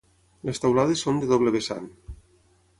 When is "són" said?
1.07-1.21